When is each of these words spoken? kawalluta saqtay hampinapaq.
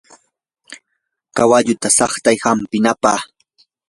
kawalluta 1.35 1.89
saqtay 1.97 2.37
hampinapaq. 2.43 3.19